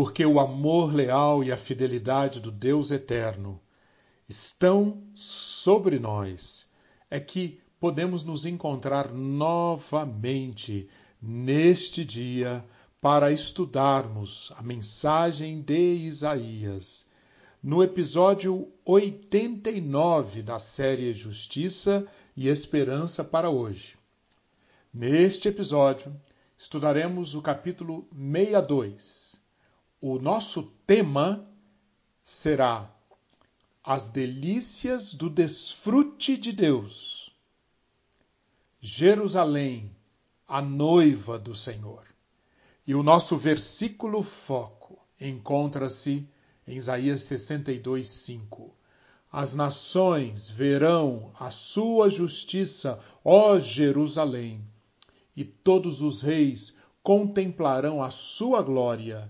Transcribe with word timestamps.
porque 0.00 0.24
o 0.24 0.38
amor 0.38 0.94
leal 0.94 1.42
e 1.42 1.50
a 1.50 1.56
fidelidade 1.56 2.38
do 2.38 2.52
Deus 2.52 2.92
eterno 2.92 3.60
estão 4.28 5.02
sobre 5.16 5.98
nós, 5.98 6.70
é 7.10 7.18
que 7.18 7.60
podemos 7.80 8.22
nos 8.22 8.46
encontrar 8.46 9.12
novamente 9.12 10.88
neste 11.20 12.04
dia 12.04 12.64
para 13.00 13.32
estudarmos 13.32 14.52
a 14.56 14.62
mensagem 14.62 15.60
de 15.60 15.94
Isaías. 15.94 17.08
No 17.60 17.82
episódio 17.82 18.72
89 18.84 20.44
da 20.44 20.60
série 20.60 21.12
Justiça 21.12 22.06
e 22.36 22.46
Esperança 22.46 23.24
para 23.24 23.50
hoje. 23.50 23.98
Neste 24.94 25.48
episódio, 25.48 26.14
estudaremos 26.56 27.34
o 27.34 27.42
capítulo 27.42 28.06
62. 28.12 29.37
O 30.00 30.16
nosso 30.20 30.62
tema 30.86 31.44
será 32.22 32.88
As 33.82 34.10
delícias 34.10 35.12
do 35.12 35.28
desfrute 35.28 36.36
de 36.36 36.52
Deus. 36.52 37.34
Jerusalém, 38.80 39.90
a 40.46 40.62
noiva 40.62 41.36
do 41.36 41.52
Senhor. 41.52 42.04
E 42.86 42.94
o 42.94 43.02
nosso 43.02 43.36
versículo 43.36 44.22
foco 44.22 45.04
encontra-se 45.20 46.28
em 46.64 46.76
Isaías 46.76 47.22
62, 47.22 48.08
5. 48.08 48.72
As 49.32 49.56
nações 49.56 50.48
verão 50.48 51.32
a 51.40 51.50
sua 51.50 52.08
justiça, 52.08 53.00
ó 53.24 53.58
Jerusalém, 53.58 54.64
e 55.34 55.44
todos 55.44 56.02
os 56.02 56.22
reis 56.22 56.76
contemplarão 57.02 58.00
a 58.00 58.10
sua 58.10 58.62
glória, 58.62 59.28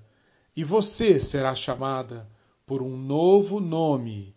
e 0.59 0.65
você 0.65 1.21
será 1.21 1.55
chamada 1.55 2.29
por 2.67 2.83
um 2.83 2.97
novo 2.97 3.61
nome 3.61 4.35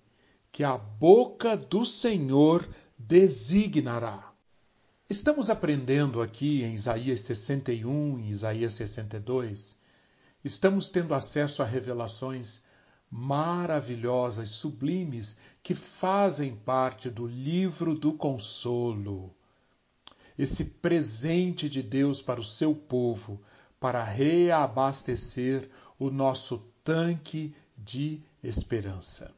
que 0.52 0.64
a 0.64 0.78
boca 0.78 1.58
do 1.58 1.84
Senhor 1.84 2.70
designará. 2.96 4.32
Estamos 5.10 5.50
aprendendo 5.50 6.22
aqui 6.22 6.62
em 6.62 6.76
Isaías 6.76 7.22
61 7.22 8.20
e 8.20 8.30
Isaías 8.30 8.76
62, 8.76 9.80
estamos 10.46 10.92
tendo 10.92 11.16
acesso 11.16 11.64
a 11.64 11.66
revelações 11.66 12.62
maravilhosas, 13.10 14.50
sublimes, 14.50 15.38
que 15.64 15.74
fazem 15.74 16.56
parte 16.56 17.10
do 17.10 17.26
livro 17.26 17.96
do 17.96 18.14
consolo. 18.14 19.34
Esse 20.38 20.66
presente 20.66 21.68
de 21.68 21.82
Deus 21.82 22.22
para 22.22 22.40
o 22.40 22.44
seu 22.44 22.76
povo, 22.76 23.42
para 23.82 24.04
reabastecer 24.04 25.68
o 25.98 26.12
nosso 26.12 26.60
tanque 26.84 27.56
de 27.76 28.22
esperança. 28.44 29.34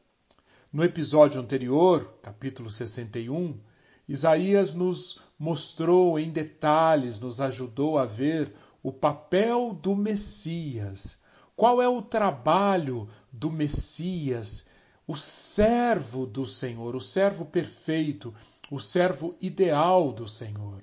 No 0.70 0.84
episódio 0.84 1.40
anterior, 1.40 2.18
capítulo 2.20 2.70
61, 2.70 3.58
Isaías 4.06 4.74
nos 4.74 5.18
mostrou 5.38 6.18
em 6.18 6.28
detalhes, 6.28 7.18
nos 7.18 7.40
ajudou 7.40 7.96
a 7.96 8.04
ver 8.04 8.54
o 8.82 8.92
papel 8.92 9.72
do 9.72 9.96
Messias. 9.96 11.18
Qual 11.56 11.80
é 11.80 11.88
o 11.88 12.02
trabalho 12.02 13.08
do 13.32 13.50
Messias, 13.50 14.66
o 15.06 15.16
servo 15.16 16.26
do 16.26 16.44
Senhor, 16.44 16.94
o 16.94 17.00
servo 17.00 17.46
perfeito, 17.46 18.34
o 18.70 18.78
servo 18.78 19.34
ideal 19.40 20.12
do 20.12 20.28
Senhor? 20.28 20.82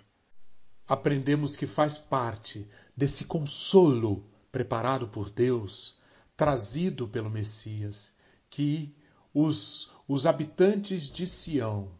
Aprendemos 0.91 1.55
que 1.55 1.65
faz 1.65 1.97
parte 1.97 2.67
desse 2.93 3.23
consolo 3.23 4.25
preparado 4.51 5.07
por 5.07 5.29
Deus, 5.29 5.97
trazido 6.35 7.07
pelo 7.07 7.29
Messias, 7.29 8.13
que 8.49 8.93
os, 9.33 9.89
os 10.05 10.27
habitantes 10.27 11.03
de 11.03 11.25
Sião 11.25 11.93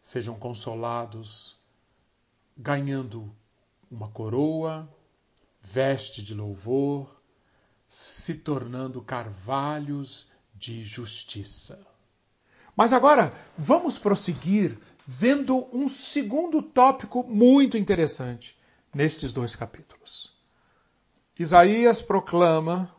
sejam 0.00 0.38
consolados, 0.38 1.58
ganhando 2.56 3.30
uma 3.90 4.08
coroa, 4.08 4.88
veste 5.60 6.22
de 6.22 6.32
louvor, 6.32 7.22
se 7.86 8.36
tornando 8.36 9.02
carvalhos 9.02 10.26
de 10.54 10.82
justiça. 10.82 11.86
Mas 12.74 12.94
agora 12.94 13.30
vamos 13.58 13.98
prosseguir 13.98 14.74
vendo 15.10 15.66
um 15.72 15.88
segundo 15.88 16.60
tópico 16.60 17.24
muito 17.26 17.78
interessante 17.78 18.54
nestes 18.94 19.32
dois 19.32 19.56
capítulos. 19.56 20.36
Isaías 21.38 22.02
proclama, 22.02 22.94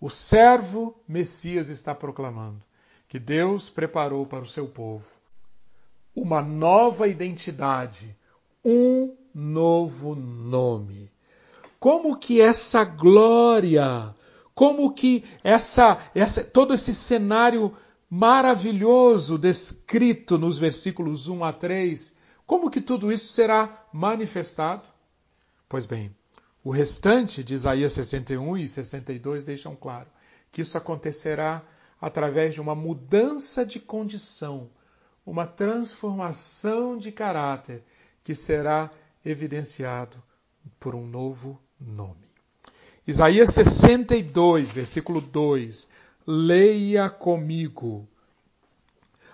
o 0.00 0.08
servo 0.08 0.98
Messias 1.06 1.68
está 1.68 1.94
proclamando, 1.94 2.64
que 3.06 3.18
Deus 3.18 3.68
preparou 3.68 4.24
para 4.24 4.40
o 4.40 4.46
seu 4.46 4.66
povo 4.66 5.04
uma 6.16 6.40
nova 6.40 7.08
identidade, 7.08 8.16
um 8.64 9.14
novo 9.34 10.14
nome. 10.14 11.12
Como 11.78 12.16
que 12.16 12.40
essa 12.40 12.84
glória, 12.84 14.14
como 14.54 14.90
que 14.94 15.22
essa, 15.42 15.98
essa 16.14 16.42
todo 16.42 16.72
esse 16.72 16.94
cenário 16.94 17.76
maravilhoso 18.14 19.36
descrito 19.36 20.38
nos 20.38 20.56
versículos 20.56 21.26
1 21.26 21.44
a 21.44 21.52
3, 21.52 22.16
como 22.46 22.70
que 22.70 22.80
tudo 22.80 23.10
isso 23.10 23.32
será 23.32 23.86
manifestado? 23.92 24.88
Pois 25.68 25.84
bem, 25.84 26.14
o 26.62 26.70
restante 26.70 27.42
de 27.42 27.54
Isaías 27.54 27.92
61 27.92 28.56
e 28.56 28.68
62 28.68 29.42
deixam 29.42 29.74
claro 29.74 30.06
que 30.52 30.62
isso 30.62 30.78
acontecerá 30.78 31.60
através 32.00 32.54
de 32.54 32.60
uma 32.60 32.74
mudança 32.74 33.66
de 33.66 33.80
condição 33.80 34.70
uma 35.26 35.44
transformação 35.44 36.96
de 36.96 37.10
caráter 37.10 37.82
que 38.22 38.34
será 38.34 38.92
evidenciado 39.24 40.22
por 40.78 40.94
um 40.94 41.04
novo 41.04 41.60
nome. 41.80 42.24
Isaías 43.06 43.50
62, 43.50 44.70
versículo 44.70 45.20
2. 45.20 45.88
Leia 46.26 47.10
comigo. 47.10 48.08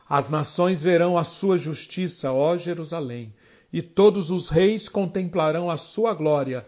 As 0.09 0.29
nações 0.29 0.83
verão 0.83 1.17
a 1.17 1.23
sua 1.23 1.57
justiça, 1.57 2.33
ó 2.33 2.57
Jerusalém, 2.57 3.33
e 3.73 3.81
todos 3.81 4.31
os 4.31 4.49
reis 4.49 4.89
contemplarão 4.89 5.71
a 5.71 5.77
sua 5.77 6.13
glória, 6.15 6.67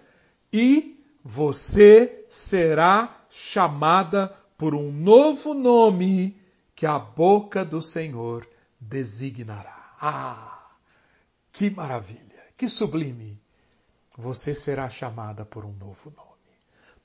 e 0.53 1.03
você 1.25 2.25
será 2.28 3.25
chamada 3.28 4.33
por 4.56 4.75
um 4.75 4.93
novo 4.93 5.55
nome 5.55 6.41
que 6.77 6.87
a 6.87 6.99
boca 6.99 7.65
do 7.65 7.83
Senhor 7.83 8.47
designará. 8.81 9.97
Ah, 10.00 10.71
que 11.53 11.71
maravilha, 11.71 12.43
que 12.56 12.69
sublime! 12.69 13.41
Você 14.16 14.54
será 14.54 14.89
chamada 14.89 15.44
por 15.44 15.65
um 15.65 15.72
novo 15.72 16.12
nome. 16.16 16.28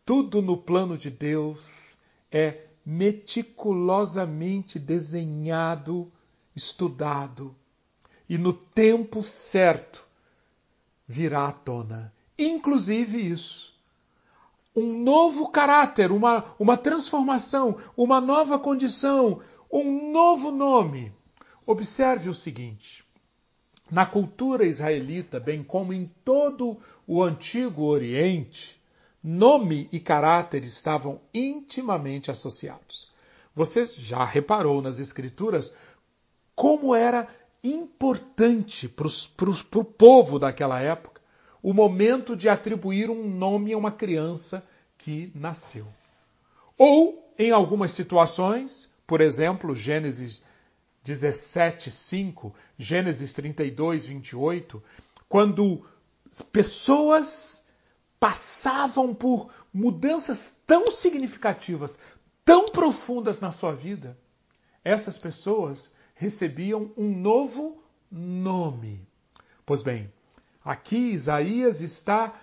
Tudo 0.06 0.42
no 0.42 0.58
plano 0.58 0.98
de 0.98 1.10
Deus 1.10 1.98
é 2.32 2.66
meticulosamente 2.88 4.80
desenhado, 4.80 6.10
estudado, 6.56 7.54
e 8.30 8.38
no 8.38 8.54
tempo 8.54 9.22
certo 9.22 10.08
virá 11.08 11.50
à 11.50 11.52
tona. 11.52 12.14
Inclusive 12.40 13.20
isso. 13.20 13.76
Um 14.76 15.04
novo 15.04 15.50
caráter, 15.50 16.12
uma, 16.12 16.44
uma 16.58 16.78
transformação, 16.78 17.78
uma 17.96 18.22
nova 18.22 18.58
condição, 18.58 19.42
um 19.72 20.12
novo 20.12 20.52
nome 20.52 21.12
Observe 21.68 22.30
o 22.30 22.34
seguinte: 22.34 23.04
na 23.92 24.06
cultura 24.06 24.66
israelita, 24.66 25.38
bem 25.38 25.62
como 25.62 25.92
em 25.92 26.10
todo 26.24 26.78
o 27.06 27.22
antigo 27.22 27.84
Oriente, 27.84 28.80
nome 29.28 29.90
e 29.92 30.00
caráter 30.00 30.64
estavam 30.64 31.20
intimamente 31.34 32.32
associados. 32.32 33.12
Você 33.54 33.84
já 33.86 34.24
reparou 34.24 34.82
nas 34.82 35.00
Escrituras 35.00 35.74
como 36.56 36.96
era 36.96 37.28
importante 37.62 38.88
para 38.88 39.10
o 39.80 39.84
povo 39.84 40.40
daquela 40.40 40.80
época 40.80 41.20
o 41.62 41.74
momento 41.74 42.38
de 42.38 42.48
atribuir 42.48 43.10
um 43.10 43.28
nome 43.28 43.74
a 43.74 43.78
uma 43.78 43.92
criança 43.92 44.66
que 44.98 45.30
nasceu. 45.36 45.86
Ou, 46.78 47.30
em 47.38 47.52
algumas 47.52 47.92
situações, 47.92 48.90
por 49.06 49.20
exemplo, 49.20 49.76
Gênesis 49.76 50.42
17:5, 51.04 52.54
Gênesis 52.78 53.34
32, 53.34 54.06
28, 54.06 54.82
quando 55.28 55.86
pessoas 56.50 57.66
passavam 58.20 59.14
por 59.14 59.50
mudanças 59.74 60.60
tão 60.66 60.88
significativas, 60.88 61.98
tão 62.44 62.66
profundas 62.66 63.40
na 63.40 63.52
sua 63.52 63.74
vida, 63.74 64.18
essas 64.84 65.18
pessoas 65.18 65.92
recebiam 66.16 66.92
um 66.98 67.10
novo 67.20 67.82
nome. 68.12 69.06
Pois 69.66 69.84
bem, 69.84 70.12
aqui 70.64 70.98
Isaías 70.98 71.82
está 71.82 72.34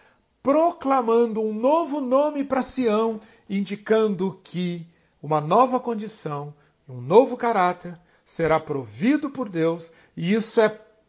proclamando 0.42 1.40
um 1.40 1.54
novo 1.54 2.00
nome 2.00 2.44
para 2.44 2.60
Sião, 2.60 3.20
indicando 3.48 4.38
que 4.44 4.86
uma 5.22 5.40
nova 5.40 5.80
condição, 5.80 6.54
um 6.86 7.00
novo 7.00 7.36
caráter 7.36 7.98
será 8.26 8.60
provido 8.60 9.30
por 9.30 9.48
Deus, 9.48 9.90
e 10.14 10.34
isso 10.34 10.60
é 10.60 10.68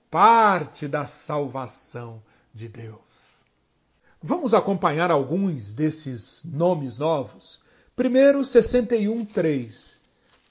parte 0.10 0.88
da 0.88 1.06
salvação 1.06 2.24
de 2.54 2.70
Deus. 2.70 3.25
Vamos 4.22 4.54
acompanhar 4.54 5.12
alguns 5.12 5.74
desses 5.74 6.44
nomes 6.46 6.98
novos. 7.00 7.62
Primeiro, 7.96 8.40
61.3. 8.42 9.98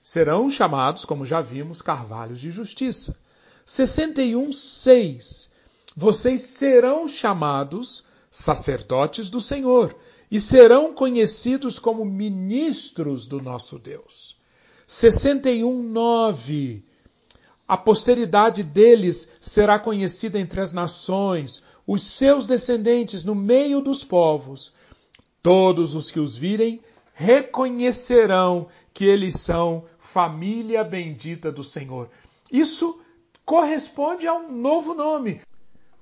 Serão 0.03 0.51
chamados, 0.51 1.05
como 1.05 1.27
já 1.27 1.41
vimos, 1.41 1.83
carvalhos 1.83 2.41
de 2.41 2.51
justiça. 2.51 3.17
61.6. 3.67 5.51
Vocês 5.97 6.43
serão 6.43 7.09
chamados 7.09 8.07
sacerdotes 8.31 9.31
do 9.31 9.41
Senhor 9.41 9.97
e 10.31 10.41
serão 10.41 10.93
conhecidos 10.93 11.79
como 11.79 12.05
ministros 12.05 13.27
do 13.27 13.41
nosso 13.41 13.79
Deus. 13.79 14.37
61.9 14.89 16.83
a 17.67 17.77
posteridade 17.77 18.63
deles 18.63 19.29
será 19.41 19.79
conhecida 19.79 20.39
entre 20.39 20.61
as 20.61 20.73
nações, 20.73 21.63
os 21.87 22.03
seus 22.03 22.47
descendentes 22.47 23.25
no 23.25 23.35
meio 23.35 23.81
dos 23.81 24.05
povos. 24.05 24.75
Todos 25.43 25.95
os 25.95 26.11
que 26.11 26.21
os 26.21 26.37
virem 26.37 26.81
reconhecerão 27.15 28.69
que 28.93 29.05
eles 29.05 29.37
são 29.37 29.85
família 29.99 30.85
bendita 30.85 31.51
do 31.51 31.65
Senhor. 31.65 32.11
Isso 32.51 33.01
corresponde 33.45 34.27
a 34.27 34.35
um 34.35 34.53
novo 34.53 34.95
nome. 34.95 35.41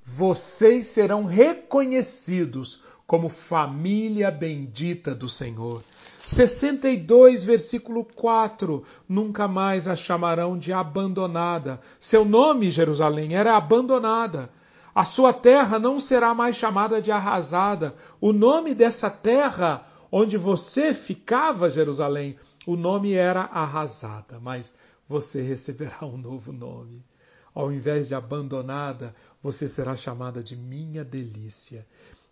Vocês 0.03 0.87
serão 0.87 1.25
reconhecidos 1.25 2.82
como 3.06 3.29
família 3.29 4.31
bendita 4.31 5.14
do 5.14 5.29
Senhor. 5.29 5.82
62, 6.25 7.45
versículo 7.45 8.05
4. 8.05 8.85
Nunca 9.09 9.49
mais 9.49 9.89
a 9.89 9.97
chamarão 9.97 10.57
de 10.57 10.73
abandonada. 10.73 11.81
Seu 11.99 12.25
nome, 12.25 12.71
Jerusalém, 12.71 13.35
era 13.35 13.57
abandonada. 13.57 14.51
A 14.95 15.05
sua 15.05 15.33
terra 15.33 15.79
não 15.79 15.99
será 15.99 16.35
mais 16.35 16.57
chamada 16.57 17.01
de 17.01 17.11
arrasada. 17.11 17.95
O 18.21 18.33
nome 18.33 18.75
dessa 18.75 19.11
terra 19.11 19.87
onde 20.11 20.37
você 20.37 20.93
ficava, 20.93 21.71
Jerusalém, 21.71 22.37
o 22.67 22.77
nome 22.77 23.15
era 23.15 23.43
arrasada, 23.43 24.39
mas 24.39 24.79
você 25.09 25.43
receberá 25.43 25.99
um 26.03 26.17
novo 26.17 26.53
nome. 26.53 27.05
Ao 27.55 27.73
invés 27.73 28.09
de 28.09 28.15
abandonada, 28.15 29.15
você 29.43 29.67
será 29.67 29.97
chamada 29.97 30.43
de 30.43 30.57
minha 30.57 31.05
delícia. 31.05 31.87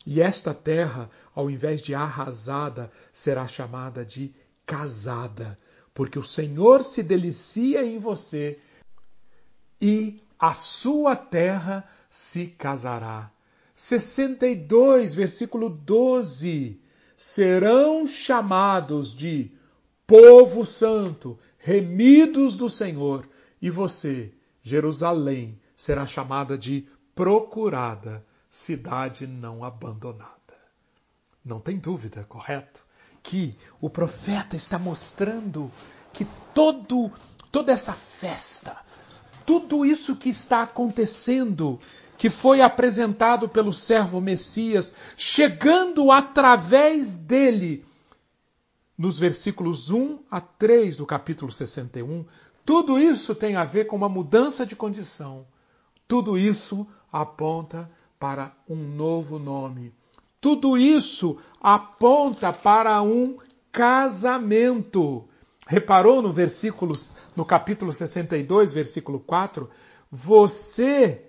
E 0.07 0.21
esta 0.21 0.55
terra, 0.55 1.11
ao 1.35 1.51
invés 1.51 1.83
de 1.83 1.95
arrasada, 1.95 2.91
será 3.13 3.47
chamada 3.47 4.05
de 4.05 4.35
casada, 4.65 5.57
porque 5.93 6.19
o 6.19 6.25
Senhor 6.25 6.83
se 6.83 7.03
delicia 7.03 7.85
em 7.85 7.99
você 7.99 8.59
e 9.81 10.23
a 10.39 10.55
sua 10.55 11.15
terra 11.15 11.87
se 12.09 12.47
casará. 12.47 13.31
62, 13.75 15.15
versículo 15.15 15.69
12. 15.69 16.81
Serão 17.17 18.07
chamados 18.07 19.15
de 19.15 19.53
povo 20.07 20.65
santo, 20.65 21.39
remidos 21.59 22.57
do 22.57 22.69
Senhor, 22.69 23.29
e 23.61 23.69
você, 23.69 24.33
Jerusalém, 24.63 25.61
será 25.77 26.07
chamada 26.07 26.57
de 26.57 26.87
procurada 27.15 28.25
cidade 28.51 29.27
não 29.27 29.63
abandonada. 29.63 30.31
Não 31.45 31.61
tem 31.61 31.79
dúvida, 31.79 32.25
correto? 32.29 32.85
Que 33.23 33.57
o 33.81 33.89
profeta 33.89 34.57
está 34.57 34.79
mostrando 34.79 35.71
que 36.13 36.27
todo, 36.53 37.11
toda 37.53 37.73
essa 37.73 37.93
festa, 37.93 38.77
tudo 39.47 39.87
isso 39.87 40.17
que 40.17 40.29
está 40.29 40.63
acontecendo, 40.63 41.79
que 42.19 42.29
foi 42.29 42.61
apresentado 42.61 43.49
pelo 43.49 43.73
servo 43.73 44.21
Messias, 44.21 44.95
chegando 45.17 46.11
através 46.11 47.15
dele, 47.15 47.85
nos 48.99 49.19
versículos 49.19 49.91
1 49.91 50.19
a 50.31 50.41
3 50.41 50.99
do 50.99 51.07
capítulo 51.07 51.51
61, 51.51 52.27
tudo 52.67 52.99
isso 52.99 53.35
tem 53.35 53.57
a 53.57 53.65
ver 53.65 53.87
com 53.87 53.97
uma 53.97 54.09
mudança 54.09 54.67
de 54.67 54.77
condição. 54.77 55.47
Tudo 56.07 56.37
isso 56.37 56.87
aponta 57.11 57.91
para 58.21 58.53
um 58.69 58.77
novo 58.77 59.39
nome. 59.39 59.95
Tudo 60.41 60.77
isso 60.77 61.39
aponta 61.59 62.53
para 62.53 63.01
um 63.01 63.39
casamento. 63.73 65.27
Reparou 65.67 66.21
no 66.21 66.31
versículo, 66.31 66.93
no 67.35 67.47
capítulo 67.47 67.93
62, 67.93 68.75
versículo 68.75 69.21
4? 69.21 69.69
Você 70.11 71.25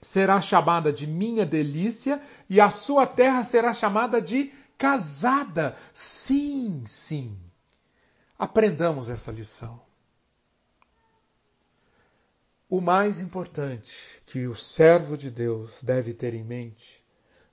será 0.00 0.40
chamada 0.40 0.92
de 0.92 1.06
minha 1.06 1.46
delícia 1.46 2.20
e 2.50 2.60
a 2.60 2.68
sua 2.68 3.06
terra 3.06 3.44
será 3.44 3.72
chamada 3.72 4.20
de 4.20 4.52
casada. 4.76 5.76
Sim, 5.92 6.82
sim. 6.84 7.38
Aprendamos 8.36 9.08
essa 9.08 9.30
lição. 9.30 9.80
O 12.72 12.80
mais 12.80 13.20
importante 13.20 14.22
que 14.24 14.46
o 14.46 14.56
servo 14.56 15.14
de 15.14 15.30
Deus 15.30 15.76
deve 15.82 16.14
ter 16.14 16.32
em 16.32 16.42
mente 16.42 17.04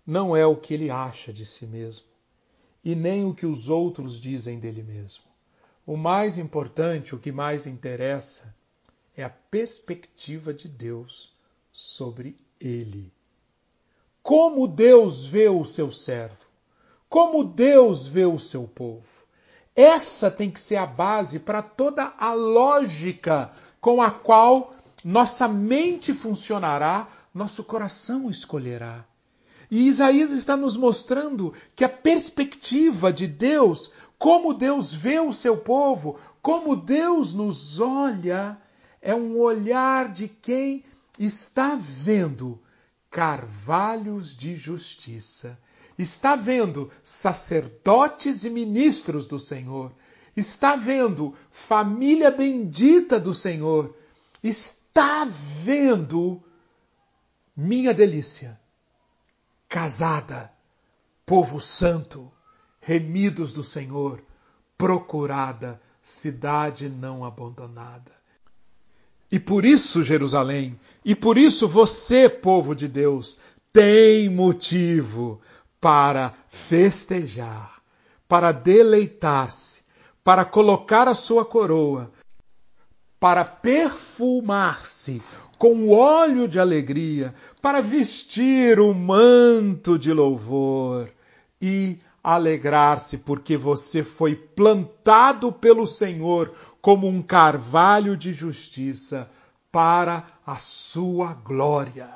não 0.07 0.33
é 0.33 0.45
o 0.45 0.55
que 0.55 0.73
ele 0.73 0.89
acha 0.89 1.33
de 1.33 1.45
si 1.45 1.65
mesmo 1.65 2.05
e 2.81 2.95
nem 2.95 3.25
o 3.25 3.33
que 3.33 3.45
os 3.45 3.67
outros 3.67 4.17
dizem 4.17 4.57
dele 4.57 4.81
mesmo. 4.81 5.25
O 5.85 5.97
mais 5.97 6.37
importante, 6.37 7.13
o 7.13 7.19
que 7.19 7.33
mais 7.33 7.67
interessa, 7.67 8.55
é 9.13 9.21
a 9.21 9.29
perspectiva 9.29 10.53
de 10.53 10.69
Deus 10.69 11.35
sobre 11.69 12.37
ele. 12.57 13.11
Como 14.23 14.69
Deus 14.69 15.25
vê 15.25 15.49
o 15.49 15.65
seu 15.65 15.91
servo? 15.91 16.45
Como 17.09 17.43
Deus 17.43 18.07
vê 18.07 18.23
o 18.23 18.39
seu 18.39 18.65
povo? 18.69 19.25
Essa 19.75 20.31
tem 20.31 20.49
que 20.49 20.61
ser 20.61 20.77
a 20.77 20.85
base 20.85 21.39
para 21.39 21.61
toda 21.61 22.13
a 22.17 22.31
lógica 22.31 23.51
com 23.81 24.01
a 24.01 24.11
qual 24.11 24.78
nossa 25.03 25.47
mente 25.47 26.13
funcionará, 26.13 27.07
nosso 27.33 27.63
coração 27.63 28.29
escolherá. 28.29 29.05
E 29.71 29.87
Isaías 29.87 30.31
está 30.31 30.57
nos 30.57 30.75
mostrando 30.75 31.53
que 31.75 31.83
a 31.83 31.89
perspectiva 31.89 33.13
de 33.13 33.27
Deus, 33.27 33.91
como 34.17 34.53
Deus 34.53 34.93
vê 34.93 35.19
o 35.19 35.31
seu 35.31 35.57
povo, 35.57 36.19
como 36.41 36.75
Deus 36.75 37.33
nos 37.33 37.79
olha, 37.79 38.57
é 39.01 39.13
um 39.13 39.37
olhar 39.37 40.11
de 40.11 40.27
quem 40.27 40.83
está 41.19 41.77
vendo 41.79 42.59
carvalhos 43.11 44.35
de 44.35 44.55
justiça, 44.55 45.59
está 45.97 46.35
vendo 46.35 46.89
sacerdotes 47.03 48.43
e 48.45 48.49
ministros 48.49 49.27
do 49.27 49.37
Senhor, 49.37 49.91
está 50.35 50.75
vendo 50.75 51.35
família 51.51 52.31
bendita 52.31 53.19
do 53.19 53.33
Senhor, 53.33 53.95
está 54.41 54.78
está 54.89 55.25
vendo 55.25 56.43
minha 57.55 57.93
delícia, 57.93 58.59
casada, 59.67 60.51
povo 61.25 61.59
santo, 61.59 62.31
remidos 62.81 63.53
do 63.53 63.63
Senhor, 63.63 64.21
procurada, 64.77 65.81
cidade 66.01 66.89
não 66.89 67.23
abandonada. 67.23 68.11
E 69.31 69.39
por 69.39 69.63
isso, 69.63 70.03
Jerusalém, 70.03 70.79
e 71.05 71.15
por 71.15 71.37
isso 71.37 71.67
você, 71.67 72.27
povo 72.27 72.75
de 72.75 72.87
Deus, 72.87 73.37
tem 73.71 74.27
motivo 74.27 75.39
para 75.79 76.33
festejar, 76.47 77.81
para 78.27 78.51
deleitar-se, 78.51 79.83
para 80.23 80.43
colocar 80.43 81.07
a 81.07 81.13
sua 81.13 81.45
coroa, 81.45 82.11
para 83.19 83.43
perfumar-se 83.43 85.21
com 85.57 85.89
óleo 85.89 86.47
de 86.47 86.59
alegria, 86.59 87.35
para 87.61 87.81
vestir 87.81 88.79
o 88.79 88.93
manto 88.93 89.99
de 89.99 90.13
louvor 90.13 91.09
e 91.61 91.99
alegrar-se 92.23 93.17
porque 93.17 93.57
você 93.57 94.03
foi 94.03 94.35
plantado 94.35 95.51
pelo 95.51 95.85
Senhor 95.85 96.53
como 96.81 97.07
um 97.07 97.21
carvalho 97.21 98.15
de 98.15 98.31
justiça 98.31 99.29
para 99.71 100.25
a 100.45 100.55
sua 100.55 101.33
glória. 101.33 102.09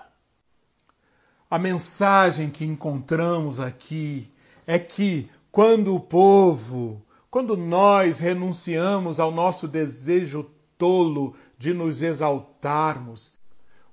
A 1.50 1.60
mensagem 1.60 2.50
que 2.50 2.66
encontramos 2.66 3.60
aqui 3.60 4.32
é 4.66 4.80
que 4.80 5.30
quando 5.52 5.94
o 5.94 6.00
povo, 6.00 7.02
quando 7.30 7.56
nós 7.58 8.20
renunciamos 8.20 9.20
ao 9.20 9.32
nosso 9.32 9.68
desejo 9.68 10.50
tolo 10.84 11.34
de 11.58 11.74
nos 11.74 12.04
exaltarmos, 12.04 13.40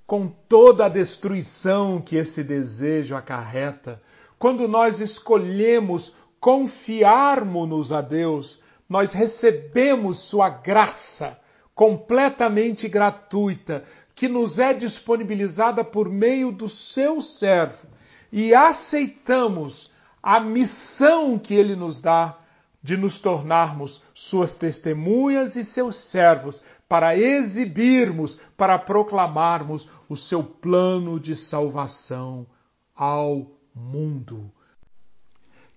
com 0.04 0.26
toda 0.26 0.86
a 0.86 0.88
destruição 0.88 2.00
que 2.00 2.16
esse 2.16 2.42
desejo 2.42 3.14
acarreta, 3.14 4.02
quando 4.40 4.66
nós 4.66 4.98
escolhemos 4.98 6.16
confiarmos-nos 6.40 7.92
a 7.92 8.00
Deus, 8.00 8.60
nós 8.88 9.12
recebemos 9.12 10.18
Sua 10.18 10.48
graça 10.50 11.38
completamente 11.76 12.88
gratuita, 12.88 13.84
que 14.12 14.26
nos 14.26 14.58
é 14.58 14.74
disponibilizada 14.74 15.84
por 15.84 16.08
meio 16.08 16.50
do 16.50 16.68
seu 16.68 17.20
servo, 17.20 17.86
e 18.32 18.52
aceitamos 18.52 19.92
a 20.20 20.40
missão 20.40 21.38
que 21.38 21.54
ele 21.54 21.76
nos 21.76 22.02
dá 22.02 22.36
de 22.82 22.96
nos 22.96 23.18
tornarmos 23.18 24.02
suas 24.14 24.56
testemunhas 24.56 25.56
e 25.56 25.64
seus 25.64 25.96
servos, 25.96 26.62
para 26.88 27.16
exibirmos, 27.16 28.38
para 28.56 28.78
proclamarmos 28.78 29.88
o 30.08 30.16
seu 30.16 30.42
plano 30.42 31.20
de 31.20 31.36
salvação 31.36 32.46
ao 32.94 33.52
mundo. 33.74 34.50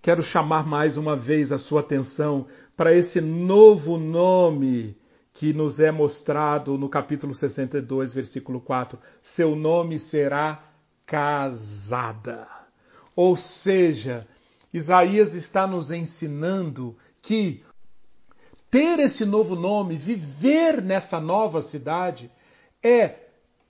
Quero 0.01 0.21
chamar 0.21 0.65
mais 0.65 0.97
uma 0.97 1.15
vez 1.15 1.51
a 1.51 1.57
sua 1.57 1.81
atenção 1.81 2.47
para 2.75 2.93
esse 2.93 3.21
novo 3.21 3.97
nome 3.97 4.97
que 5.31 5.53
nos 5.53 5.79
é 5.79 5.91
mostrado 5.91 6.77
no 6.77 6.89
capítulo 6.89 7.33
62, 7.33 8.13
versículo 8.13 8.61
4. 8.61 8.99
Seu 9.21 9.55
nome 9.55 9.97
será 9.97 10.63
casada. 11.05 12.47
Ou 13.15 13.35
seja, 13.35 14.27
Isaías 14.73 15.35
está 15.35 15.67
nos 15.67 15.91
ensinando 15.91 16.97
que 17.21 17.63
ter 18.69 18.99
esse 18.99 19.23
novo 19.23 19.55
nome, 19.55 19.95
viver 19.95 20.81
nessa 20.81 21.19
nova 21.19 21.61
cidade, 21.61 22.31
é 22.81 23.19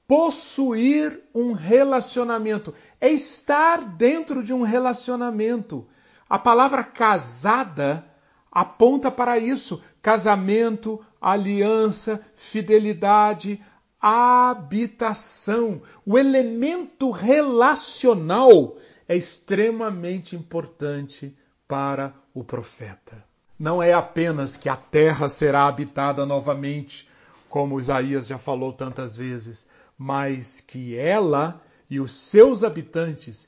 possuir 0.08 1.22
um 1.36 1.52
relacionamento, 1.52 2.74
é 3.02 3.10
estar 3.10 3.84
dentro 3.84 4.42
de 4.42 4.54
um 4.54 4.62
relacionamento. 4.62 5.86
A 6.30 6.40
palavra 6.40 6.84
casada 6.86 8.06
aponta 8.50 9.12
para 9.12 9.38
isso: 9.38 9.84
casamento, 10.02 11.06
aliança, 11.20 12.26
fidelidade, 12.34 13.62
habitação. 14.00 15.82
O 16.06 16.18
elemento 16.18 17.12
relacional 17.12 18.78
é 19.14 19.16
extremamente 19.16 20.36
importante 20.36 21.38
para 21.68 22.16
o 22.34 22.44
profeta. 22.44 23.24
Não 23.60 23.82
é 23.82 23.94
apenas 23.94 24.58
que 24.58 24.68
a 24.68 24.76
terra 24.76 25.30
será 25.30 25.68
habitada 25.68 26.26
novamente, 26.26 27.08
como 27.48 27.80
Isaías 27.80 28.26
já 28.26 28.40
falou 28.40 28.74
tantas 28.74 29.16
vezes, 29.16 29.70
mas 29.96 30.60
que 30.60 30.98
ela 30.98 31.62
e 31.88 32.00
os 32.00 32.16
seus 32.16 32.64
habitantes 32.64 33.48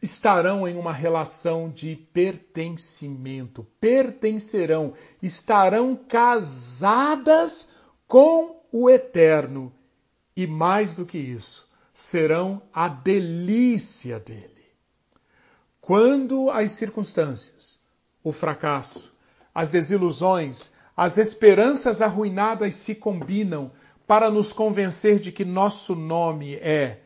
estarão 0.00 0.66
em 0.66 0.78
uma 0.78 0.92
relação 0.92 1.68
de 1.68 1.94
pertencimento, 1.94 3.66
pertencerão, 3.78 4.94
estarão 5.22 5.94
casadas 5.94 7.68
com 8.06 8.62
o 8.72 8.88
eterno 8.88 9.70
e 10.34 10.46
mais 10.46 10.94
do 10.94 11.04
que 11.04 11.18
isso, 11.18 11.70
serão 11.92 12.62
a 12.72 12.88
delícia 12.88 14.18
dele. 14.18 14.57
Quando 15.88 16.50
as 16.50 16.72
circunstâncias, 16.72 17.80
o 18.22 18.30
fracasso, 18.30 19.16
as 19.54 19.70
desilusões, 19.70 20.70
as 20.94 21.16
esperanças 21.16 22.02
arruinadas 22.02 22.74
se 22.74 22.94
combinam 22.94 23.70
para 24.06 24.30
nos 24.30 24.52
convencer 24.52 25.18
de 25.18 25.32
que 25.32 25.46
nosso 25.46 25.94
nome 25.94 26.56
é 26.56 27.00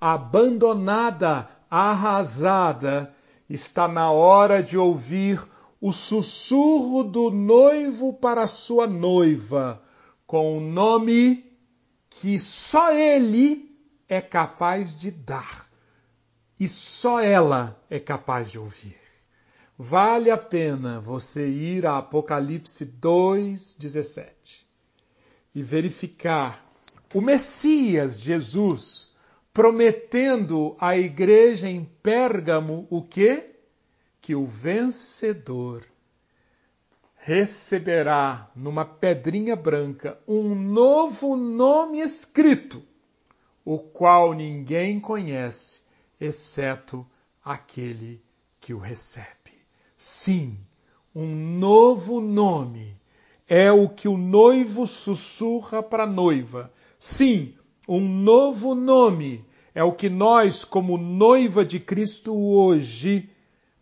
abandonada, 0.00 1.46
arrasada, 1.70 3.14
está 3.50 3.86
na 3.86 4.10
hora 4.10 4.62
de 4.62 4.78
ouvir 4.78 5.46
o 5.78 5.92
sussurro 5.92 7.04
do 7.04 7.30
noivo 7.30 8.14
para 8.14 8.46
sua 8.46 8.86
noiva, 8.86 9.82
com 10.26 10.56
o 10.56 10.60
nome 10.62 11.44
que 12.08 12.38
só 12.38 12.94
ele 12.94 13.78
é 14.08 14.22
capaz 14.22 14.98
de 14.98 15.10
dar 15.10 15.68
e 16.60 16.68
só 16.68 17.22
ela 17.22 17.82
é 17.88 17.98
capaz 17.98 18.50
de 18.50 18.58
ouvir. 18.58 18.98
Vale 19.78 20.30
a 20.30 20.36
pena 20.36 21.00
você 21.00 21.48
ir 21.48 21.86
a 21.86 21.96
Apocalipse 21.96 22.84
2:17 22.84 24.66
e 25.54 25.62
verificar 25.62 26.70
o 27.14 27.22
Messias 27.22 28.20
Jesus 28.20 29.14
prometendo 29.54 30.76
à 30.78 30.98
igreja 30.98 31.66
em 31.66 31.82
Pérgamo 32.02 32.86
o 32.90 33.02
quê? 33.02 33.56
Que 34.20 34.34
o 34.34 34.44
vencedor 34.44 35.82
receberá 37.16 38.50
numa 38.54 38.84
pedrinha 38.84 39.56
branca 39.56 40.18
um 40.28 40.54
novo 40.54 41.36
nome 41.36 42.00
escrito, 42.00 42.82
o 43.64 43.78
qual 43.78 44.34
ninguém 44.34 45.00
conhece 45.00 45.89
exceto 46.20 47.06
aquele 47.44 48.22
que 48.60 48.74
o 48.74 48.78
recebe. 48.78 49.52
Sim, 49.96 50.58
um 51.14 51.34
novo 51.58 52.20
nome 52.20 52.96
é 53.48 53.72
o 53.72 53.88
que 53.88 54.06
o 54.06 54.16
noivo 54.16 54.86
sussurra 54.86 55.82
para 55.82 56.04
a 56.04 56.06
noiva. 56.06 56.72
Sim, 56.98 57.54
um 57.88 58.00
novo 58.00 58.74
nome 58.74 59.44
é 59.74 59.82
o 59.82 59.92
que 59.92 60.08
nós, 60.08 60.64
como 60.64 60.98
noiva 60.98 61.64
de 61.64 61.80
Cristo 61.80 62.36
hoje, 62.36 63.28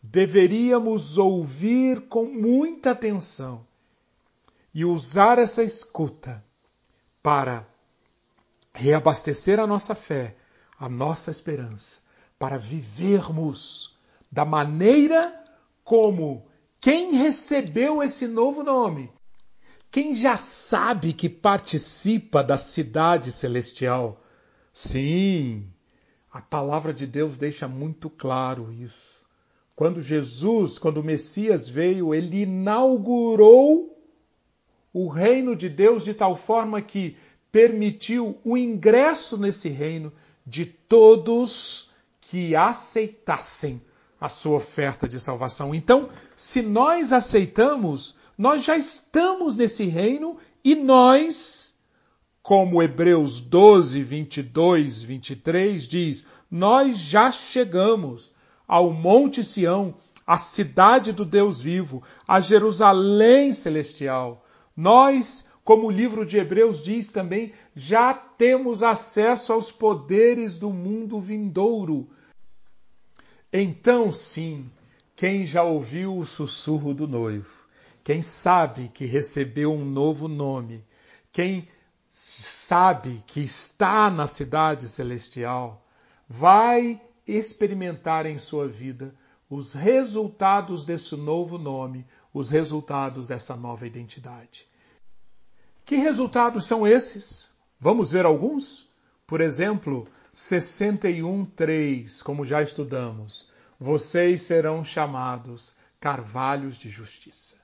deveríamos 0.03 1.19
ouvir 1.19 2.03
com 2.03 2.25
muita 2.25 2.93
atenção 2.93 3.67
e 4.73 4.85
usar 4.85 5.39
essa 5.39 5.63
escuta 5.63 6.43
para 7.23 7.67
reabastecer 8.73 9.59
a 9.59 9.67
nossa 9.67 9.95
fé, 9.95 10.37
a 10.79 10.89
nossa 10.89 11.31
esperança 11.31 12.08
para 12.39 12.57
vivermos 12.57 13.99
da 14.31 14.45
maneira 14.45 15.43
como 15.83 16.47
quem 16.81 17.15
recebeu 17.15 18.03
esse 18.03 18.27
novo 18.29 18.63
nome, 18.63 19.11
quem 19.91 20.15
já 20.15 20.37
sabe 20.37 21.13
que 21.13 21.29
participa 21.29 22.45
da 22.45 22.57
cidade 22.57 23.33
celestial. 23.33 24.23
Sim, 24.73 25.67
a 26.31 26.41
palavra 26.41 26.93
de 26.93 27.07
Deus 27.07 27.37
deixa 27.37 27.67
muito 27.67 28.09
claro 28.09 28.73
isso. 28.73 29.27
Quando 29.75 30.03
Jesus, 30.03 30.79
quando 30.79 30.99
o 30.99 31.05
Messias 31.05 31.69
veio, 31.69 32.15
ele 32.15 32.43
inaugurou 32.43 33.99
o 34.93 35.09
reino 35.09 35.57
de 35.57 35.69
Deus 35.69 36.05
de 36.05 36.15
tal 36.15 36.37
forma 36.37 36.83
que 36.83 37.17
permitiu 37.51 38.39
o 38.45 38.57
ingresso 38.57 39.39
nesse 39.39 39.69
reino 39.69 40.13
de 40.47 40.67
todos 40.67 41.91
que 42.31 42.55
aceitassem 42.55 43.81
a 44.21 44.29
sua 44.29 44.57
oferta 44.59 45.09
de 45.09 45.19
salvação. 45.19 45.75
Então, 45.75 46.11
se 46.37 46.61
nós 46.61 47.11
aceitamos, 47.11 48.17
nós 48.37 48.65
já 48.65 48.77
estamos 48.77 49.57
nesse 49.57 49.87
reino 49.87 50.37
e 50.63 50.75
nós, 50.75 51.75
como 52.43 52.83
Hebreus 52.83 53.41
12, 53.41 54.03
22, 54.03 55.03
23 55.03 55.89
diz, 55.89 56.27
nós 56.51 56.99
já 56.99 57.33
chegamos 57.33 58.35
ao 58.67 58.93
Monte 58.93 59.43
Sião, 59.43 59.95
à 60.27 60.37
cidade 60.37 61.13
do 61.13 61.25
Deus 61.25 61.63
vivo, 61.63 62.03
a 62.27 62.41
Jerusalém 62.41 63.55
celestial. 63.55 64.45
Nós, 64.77 65.47
como 65.69 65.89
o 65.89 65.91
livro 65.91 66.25
de 66.25 66.39
Hebreus 66.39 66.83
diz 66.83 67.13
também, 67.13 67.53
já 67.77 68.15
temos 68.15 68.83
acesso 68.83 69.53
aos 69.53 69.71
poderes 69.71 70.57
do 70.57 70.71
mundo 70.71 71.21
vindouro. 71.21 72.09
Então, 73.53 74.11
sim, 74.11 74.71
quem 75.15 75.45
já 75.45 75.63
ouviu 75.63 76.17
o 76.17 76.25
sussurro 76.25 76.95
do 76.95 77.07
noivo, 77.07 77.69
quem 78.03 78.23
sabe 78.23 78.89
que 78.89 79.05
recebeu 79.05 79.71
um 79.71 79.85
novo 79.85 80.27
nome, 80.27 80.83
quem 81.31 81.69
sabe 82.09 83.23
que 83.27 83.41
está 83.41 84.11
na 84.11 84.27
cidade 84.27 84.89
celestial, 84.89 85.83
vai 86.27 86.99
experimentar 87.27 88.25
em 88.25 88.39
sua 88.39 88.67
vida 88.67 89.15
os 89.51 89.75
resultados 89.75 90.87
desse 90.87 91.15
novo 91.15 91.59
nome, 91.59 92.07
os 92.33 92.49
resultados 92.49 93.29
dessa 93.29 93.55
nova 93.55 93.87
identidade. 93.87 94.67
Que 95.89 95.97
resultados 95.97 96.67
são 96.67 96.87
esses? 96.87 97.49
Vamos 97.81 98.11
ver 98.11 98.27
alguns? 98.27 98.91
Por 99.27 99.41
exemplo, 99.41 100.07
61:3, 100.35 102.23
como 102.23 102.45
já 102.45 102.61
estudamos, 102.61 103.51
vocês 103.81 104.43
serão 104.43 104.85
chamados 104.85 105.77
carvalhos 105.99 106.77
de 106.77 106.91
justiça. 106.91 107.57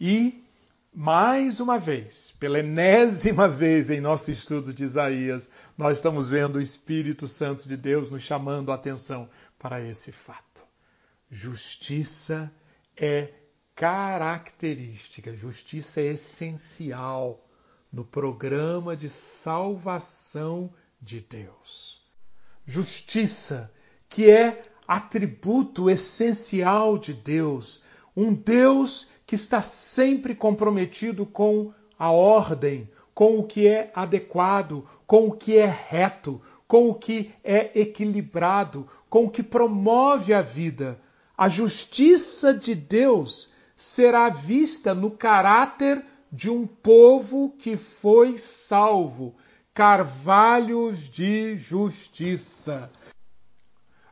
E 0.00 0.42
mais 0.90 1.60
uma 1.60 1.78
vez, 1.78 2.34
pela 2.40 2.60
enésima 2.60 3.46
vez 3.46 3.90
em 3.90 4.00
nosso 4.00 4.30
estudo 4.30 4.72
de 4.72 4.82
Isaías, 4.82 5.50
nós 5.76 5.98
estamos 5.98 6.30
vendo 6.30 6.56
o 6.56 6.62
Espírito 6.62 7.28
Santo 7.28 7.68
de 7.68 7.76
Deus 7.76 8.08
nos 8.08 8.22
chamando 8.22 8.72
a 8.72 8.76
atenção 8.76 9.28
para 9.58 9.82
esse 9.82 10.12
fato. 10.12 10.64
Justiça 11.28 12.50
é 12.96 13.34
característica, 13.74 15.36
justiça 15.36 16.00
é 16.00 16.06
essencial 16.12 17.45
no 17.96 18.04
programa 18.04 18.94
de 18.94 19.08
salvação 19.08 20.70
de 21.00 21.18
Deus. 21.18 22.02
Justiça, 22.66 23.72
que 24.06 24.30
é 24.30 24.60
atributo 24.86 25.88
essencial 25.88 26.98
de 26.98 27.14
Deus, 27.14 27.82
um 28.14 28.34
Deus 28.34 29.08
que 29.24 29.34
está 29.34 29.62
sempre 29.62 30.34
comprometido 30.34 31.24
com 31.24 31.72
a 31.98 32.10
ordem, 32.10 32.86
com 33.14 33.38
o 33.38 33.44
que 33.44 33.66
é 33.66 33.90
adequado, 33.94 34.84
com 35.06 35.28
o 35.28 35.32
que 35.32 35.56
é 35.56 35.64
reto, 35.64 36.38
com 36.68 36.90
o 36.90 36.94
que 36.94 37.34
é 37.42 37.80
equilibrado, 37.80 38.86
com 39.08 39.24
o 39.24 39.30
que 39.30 39.42
promove 39.42 40.34
a 40.34 40.42
vida. 40.42 41.00
A 41.34 41.48
justiça 41.48 42.52
de 42.52 42.74
Deus 42.74 43.54
será 43.74 44.28
vista 44.28 44.94
no 44.94 45.10
caráter 45.10 46.04
de 46.32 46.50
um 46.50 46.66
povo 46.66 47.54
que 47.56 47.76
foi 47.76 48.38
salvo, 48.38 49.34
carvalhos 49.72 51.08
de 51.08 51.56
justiça. 51.56 52.90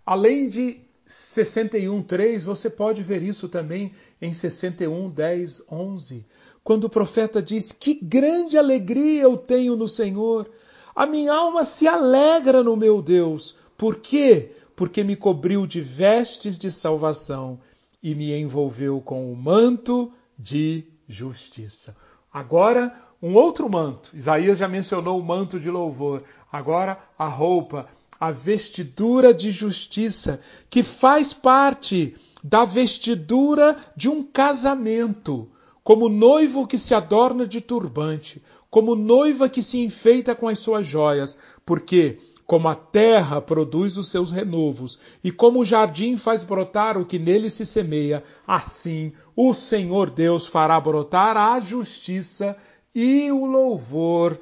Além 0.04 0.48
de 0.48 0.80
61:3, 1.06 2.44
você 2.44 2.70
pode 2.70 3.02
ver 3.02 3.22
isso 3.22 3.48
também 3.48 3.92
em 4.20 4.32
61, 4.32 5.10
10, 5.10 5.62
11, 5.70 6.26
quando 6.62 6.84
o 6.84 6.90
profeta 6.90 7.42
diz: 7.42 7.72
Que 7.72 7.94
grande 7.94 8.56
alegria 8.56 9.22
eu 9.22 9.36
tenho 9.36 9.76
no 9.76 9.88
Senhor, 9.88 10.50
a 10.94 11.06
minha 11.06 11.32
alma 11.32 11.64
se 11.64 11.86
alegra 11.86 12.62
no 12.62 12.76
meu 12.76 13.02
Deus. 13.02 13.56
Por 13.76 13.96
quê? 13.96 14.52
Porque 14.76 15.04
me 15.04 15.16
cobriu 15.16 15.66
de 15.66 15.80
vestes 15.80 16.58
de 16.58 16.70
salvação 16.70 17.60
e 18.02 18.14
me 18.14 18.32
envolveu 18.38 19.00
com 19.00 19.32
o 19.32 19.36
manto 19.36 20.12
de 20.38 20.84
justiça. 21.08 21.96
Agora, 22.32 22.94
um 23.22 23.34
outro 23.36 23.70
manto. 23.72 24.10
Isaías 24.14 24.58
já 24.58 24.68
mencionou 24.68 25.18
o 25.18 25.24
manto 25.24 25.58
de 25.58 25.70
louvor. 25.70 26.22
Agora, 26.50 26.98
a 27.18 27.26
roupa, 27.26 27.86
a 28.18 28.30
vestidura 28.30 29.32
de 29.32 29.50
justiça, 29.50 30.40
que 30.68 30.82
faz 30.82 31.32
parte 31.32 32.16
da 32.42 32.64
vestidura 32.64 33.76
de 33.96 34.08
um 34.08 34.22
casamento, 34.22 35.48
como 35.82 36.08
noivo 36.08 36.66
que 36.66 36.78
se 36.78 36.94
adorna 36.94 37.46
de 37.46 37.60
turbante, 37.60 38.42
como 38.68 38.94
noiva 38.94 39.48
que 39.48 39.62
se 39.62 39.78
enfeita 39.78 40.34
com 40.34 40.48
as 40.48 40.58
suas 40.58 40.86
joias, 40.86 41.38
porque 41.64 42.18
como 42.46 42.68
a 42.68 42.74
terra 42.74 43.40
produz 43.40 43.96
os 43.96 44.08
seus 44.08 44.30
renovos, 44.30 45.00
e 45.22 45.30
como 45.30 45.60
o 45.60 45.64
jardim 45.64 46.16
faz 46.16 46.44
brotar 46.44 46.98
o 46.98 47.06
que 47.06 47.18
nele 47.18 47.48
se 47.48 47.64
semeia, 47.64 48.22
assim 48.46 49.12
o 49.34 49.54
Senhor 49.54 50.10
Deus 50.10 50.46
fará 50.46 50.78
brotar 50.78 51.36
a 51.36 51.58
justiça 51.60 52.56
e 52.94 53.30
o 53.32 53.46
louvor 53.46 54.38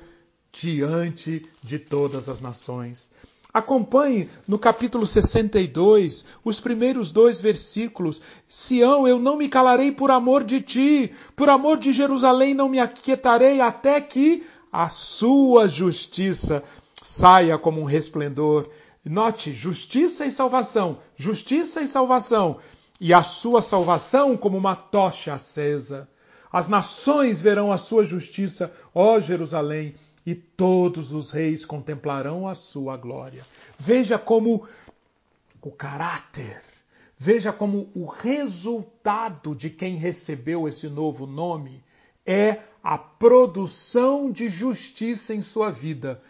diante 0.52 1.47
de 1.62 1.78
todas 1.78 2.28
as 2.28 2.40
nações. 2.40 3.12
Acompanhe 3.54 4.30
no 4.49 4.59
capítulo 4.59 5.04
62 5.04 6.25
os 6.42 6.59
primeiros 6.59 7.12
dois 7.12 7.38
versículos. 7.38 8.23
Sião, 8.49 9.06
eu 9.06 9.18
não 9.18 9.37
me 9.37 9.47
calarei 9.47 9.92
por 9.92 10.11
amor 10.11 10.42
de 10.42 10.62
ti, 10.62 11.12
por 11.37 11.50
amor 11.50 11.78
de 11.78 11.92
Jerusalém 11.92 12.54
não 12.54 12.68
me 12.68 12.80
aquietarei 12.80 13.61
até 13.61 14.00
que 14.00 14.42
a 14.73 14.88
sua 14.88 15.68
justiça 15.68 16.64
saia 17.02 17.59
como 17.59 17.80
um 17.80 17.85
resplendor. 17.85 18.68
Note, 19.04 19.52
justiça 19.52 20.25
e 20.25 20.30
salvação, 20.30 20.99
justiça 21.16 21.82
e 21.82 21.87
salvação, 21.87 22.59
e 23.00 23.12
a 23.12 23.23
sua 23.23 23.61
salvação 23.61 24.37
como 24.37 24.56
uma 24.56 24.76
tocha 24.76 25.35
acesa. 25.35 26.09
As 26.52 26.68
nações 26.68 27.40
verão 27.40 27.73
a 27.73 27.78
sua 27.78 28.04
justiça, 28.04 28.73
ó 28.94 29.18
Jerusalém, 29.18 29.94
e 30.24 30.35
todos 30.35 31.12
os 31.12 31.33
reis 31.33 31.64
contemplarão 31.64 32.46
a 32.46 32.55
sua 32.55 32.96
glória. 32.96 33.42
Veja 33.76 34.18
como 34.18 34.66
o 35.61 35.70
caráter, 35.70 36.62
veja 37.18 37.53
como 37.53 37.90
o 37.94 38.07
resultado 38.07 39.55
de 39.55 39.68
quem 39.68 39.96
recebeu 39.96 40.68
esse 40.68 40.88
novo 40.88 41.26
nome 41.26 41.83
é 42.24 42.59
a 42.83 42.96
produção 42.96 44.31
de 44.31 44.48
justiça 44.48 45.35
em 45.35 45.42
sua 45.42 45.70
vida. 45.70 46.20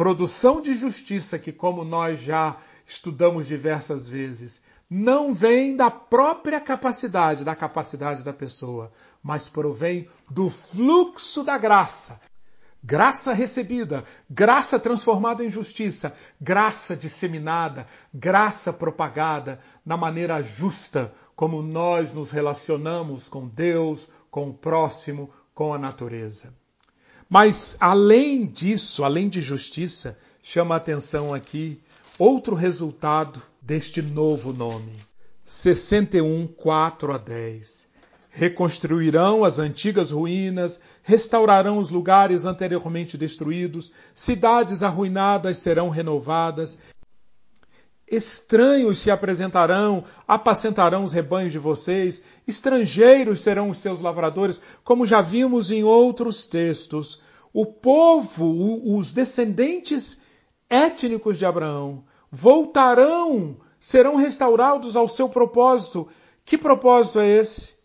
Produção 0.00 0.62
de 0.62 0.74
justiça 0.74 1.38
que, 1.38 1.52
como 1.52 1.84
nós 1.84 2.20
já 2.20 2.56
estudamos 2.86 3.46
diversas 3.46 4.08
vezes, 4.08 4.62
não 4.88 5.34
vem 5.34 5.76
da 5.76 5.90
própria 5.90 6.58
capacidade, 6.58 7.44
da 7.44 7.54
capacidade 7.54 8.24
da 8.24 8.32
pessoa, 8.32 8.90
mas 9.22 9.46
provém 9.46 10.08
do 10.30 10.48
fluxo 10.48 11.44
da 11.44 11.58
graça 11.58 12.18
Graça 12.82 13.34
recebida, 13.34 14.04
graça 14.28 14.80
transformada 14.80 15.44
em 15.44 15.50
justiça, 15.50 16.16
graça 16.40 16.96
disseminada, 16.96 17.86
graça 18.12 18.72
propagada 18.72 19.60
na 19.84 19.98
maneira 19.98 20.42
justa 20.42 21.12
como 21.36 21.60
nós 21.62 22.14
nos 22.14 22.30
relacionamos 22.30 23.28
com 23.28 23.46
Deus, 23.46 24.08
com 24.30 24.48
o 24.48 24.54
próximo, 24.54 25.30
com 25.54 25.74
a 25.74 25.78
natureza. 25.78 26.58
Mas 27.30 27.76
além 27.78 28.44
disso, 28.44 29.04
além 29.04 29.28
de 29.28 29.40
justiça, 29.40 30.18
chama 30.42 30.74
a 30.74 30.78
atenção 30.78 31.32
aqui 31.32 31.80
outro 32.18 32.56
resultado 32.56 33.40
deste 33.62 34.02
novo 34.02 34.52
nome. 34.52 34.92
61, 35.44 36.48
4 36.48 37.12
a 37.12 37.18
10 37.18 37.90
reconstruirão 38.30 39.44
as 39.44 39.58
antigas 39.58 40.12
ruínas, 40.12 40.80
restaurarão 41.02 41.78
os 41.78 41.90
lugares 41.90 42.44
anteriormente 42.44 43.18
destruídos, 43.18 43.92
cidades 44.14 44.82
arruinadas 44.84 45.58
serão 45.58 45.88
renovadas, 45.88 46.78
estranhos 48.10 48.98
se 48.98 49.10
apresentarão, 49.10 50.04
apacentarão 50.26 51.04
os 51.04 51.12
rebanhos 51.12 51.52
de 51.52 51.58
vocês, 51.58 52.24
estrangeiros 52.46 53.40
serão 53.40 53.70
os 53.70 53.78
seus 53.78 54.00
lavradores, 54.00 54.60
como 54.82 55.06
já 55.06 55.20
vimos 55.20 55.70
em 55.70 55.84
outros 55.84 56.46
textos. 56.46 57.22
O 57.52 57.66
povo, 57.66 58.96
os 58.96 59.12
descendentes 59.12 60.20
étnicos 60.68 61.38
de 61.38 61.46
Abraão, 61.46 62.04
voltarão, 62.30 63.56
serão 63.78 64.16
restaurados 64.16 64.96
ao 64.96 65.08
seu 65.08 65.28
propósito. 65.28 66.08
Que 66.44 66.58
propósito 66.58 67.20
é 67.20 67.28
esse? 67.28 67.80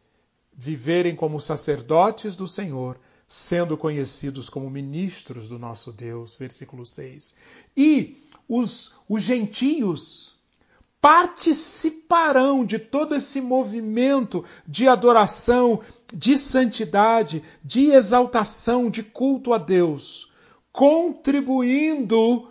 viverem 0.56 1.16
como 1.16 1.42
sacerdotes 1.42 2.36
do 2.36 2.48
Senhor, 2.48 2.98
sendo 3.28 3.78
conhecidos 3.78 4.50
como 4.50 4.70
ministros 4.70 5.50
do 5.50 5.58
nosso 5.58 5.92
Deus. 5.92 6.36
Versículo 6.36 6.86
6. 6.86 7.36
E 7.76 8.18
os, 8.48 8.94
os 9.10 9.24
gentios 9.24 10.36
participarão 11.02 12.66
de 12.66 12.80
todo 12.80 13.14
esse 13.14 13.40
movimento 13.40 14.44
de 14.68 14.88
adoração, 14.88 15.80
de 16.12 16.36
santidade, 16.36 17.44
de 17.64 17.92
exaltação, 17.92 18.90
de 18.90 19.04
culto 19.04 19.54
a 19.54 19.60
Deus, 19.60 20.32
contribuindo 20.72 22.50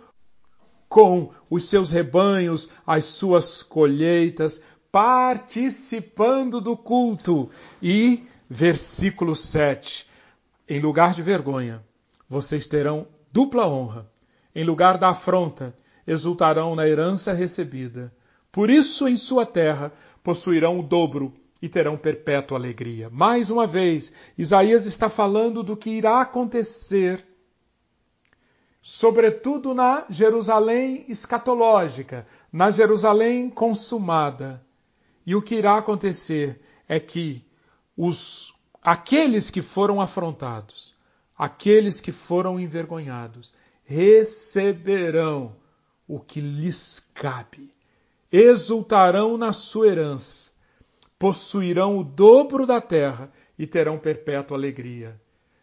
com 0.87 1.31
os 1.49 1.65
seus 1.65 1.91
rebanhos, 1.91 2.69
as 2.87 3.03
suas 3.03 3.61
colheitas, 3.61 4.63
participando 4.89 6.61
do 6.61 6.77
culto. 6.77 7.49
E, 7.83 8.23
versículo 8.49 9.35
7, 9.35 10.07
em 10.67 10.79
lugar 10.79 11.13
de 11.13 11.21
vergonha, 11.21 11.83
vocês 12.27 12.67
terão 12.67 13.07
dupla 13.31 13.67
honra. 13.67 14.09
Em 14.53 14.63
lugar 14.63 14.97
da 14.97 15.09
afronta, 15.09 15.75
exultarão 16.07 16.75
na 16.75 16.87
herança 16.87 17.33
recebida. 17.33 18.13
Por 18.51 18.69
isso, 18.69 19.07
em 19.07 19.15
sua 19.15 19.45
terra, 19.45 19.91
possuirão 20.23 20.79
o 20.79 20.83
dobro 20.83 21.33
e 21.61 21.69
terão 21.69 21.97
perpétua 21.97 22.57
alegria. 22.57 23.09
Mais 23.09 23.49
uma 23.49 23.67
vez, 23.67 24.13
Isaías 24.37 24.85
está 24.85 25.09
falando 25.09 25.61
do 25.61 25.75
que 25.75 25.89
irá 25.89 26.21
acontecer, 26.21 27.25
sobretudo 28.81 29.73
na 29.73 30.05
Jerusalém 30.09 31.05
escatológica, 31.07 32.25
na 32.51 32.71
Jerusalém 32.71 33.49
consumada. 33.49 34.65
E 35.25 35.35
o 35.35 35.41
que 35.41 35.55
irá 35.55 35.77
acontecer 35.77 36.61
é 36.87 36.99
que 36.99 37.43
os 37.97 38.54
aqueles 38.85 39.49
que 39.49 39.63
foram 39.63 39.99
afrontados, 39.99 40.95
aqueles 41.35 41.99
que 41.99 42.11
foram 42.11 42.59
envergonhados, 42.59 43.51
receberão 43.83 45.55
o 46.07 46.19
que 46.19 46.39
lhes 46.39 46.99
cabe, 47.15 47.73
exultarão 48.31 49.39
na 49.39 49.53
sua 49.53 49.87
herança, 49.87 50.51
possuirão 51.17 51.97
o 51.97 52.03
dobro 52.03 52.67
da 52.67 52.79
terra 52.79 53.31
e 53.57 53.65
terão 53.65 53.97
perpétua 53.97 54.55
alegria. 54.55 55.19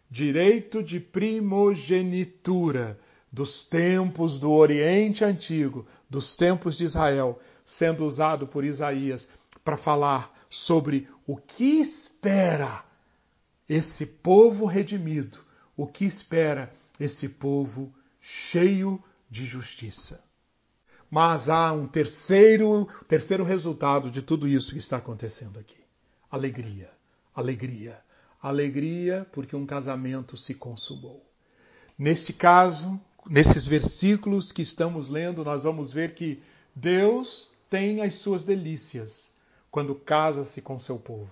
Direito 0.09 0.83
de 0.83 0.99
primogenitura 0.99 2.99
dos 3.31 3.63
tempos 3.63 4.37
do 4.37 4.51
Oriente 4.51 5.23
Antigo, 5.23 5.85
dos 6.09 6.35
tempos 6.35 6.77
de 6.77 6.83
Israel, 6.83 7.39
sendo 7.63 8.03
usado 8.05 8.45
por 8.45 8.65
Isaías 8.65 9.29
para 9.63 9.77
falar 9.77 10.29
sobre 10.49 11.07
o 11.25 11.37
que 11.37 11.79
espera 11.79 12.83
esse 13.67 14.05
povo 14.05 14.65
redimido, 14.65 15.39
o 15.75 15.87
que 15.87 16.05
espera 16.05 16.71
esse 16.99 17.29
povo 17.29 17.93
cheio 18.19 19.03
de 19.29 19.45
justiça. 19.45 20.23
Mas 21.09 21.49
há 21.49 21.71
um 21.71 21.87
terceiro, 21.87 22.87
terceiro 23.07 23.43
resultado 23.43 24.09
de 24.09 24.21
tudo 24.21 24.47
isso 24.47 24.71
que 24.71 24.79
está 24.79 24.97
acontecendo 24.97 25.59
aqui. 25.59 25.77
Alegria, 26.29 26.89
alegria, 27.35 27.99
alegria 28.41 29.27
porque 29.31 29.55
um 29.55 29.65
casamento 29.65 30.35
se 30.35 30.53
consumou. 30.53 31.23
Neste 31.97 32.33
caso, 32.33 32.99
nesses 33.27 33.67
versículos 33.67 34.51
que 34.51 34.61
estamos 34.61 35.09
lendo, 35.09 35.43
nós 35.43 35.63
vamos 35.63 35.91
ver 35.91 36.15
que 36.15 36.41
Deus 36.75 37.51
tem 37.69 38.01
as 38.01 38.15
suas 38.15 38.43
delícias 38.43 39.33
quando 39.69 39.95
casa-se 39.95 40.61
com 40.61 40.79
seu 40.79 40.97
povo. 40.97 41.31